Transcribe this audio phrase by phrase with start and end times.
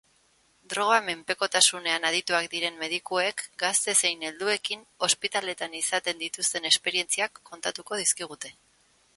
[0.73, 8.55] Droga-menpekotasunean adituak diren medikuek gazte zein helduekin ospitaleetan izaten dituzten esperientziak kontatuko dizkigute.